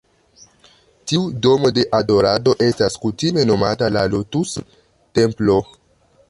Tiu 1.11 1.19
"Domo 1.45 1.69
de 1.75 1.83
Adorado" 1.97 2.55
estas 2.69 2.97
kutime 3.03 3.45
nomata 3.51 3.91
la 3.99 4.07
"Lotus-Templo". 4.15 5.61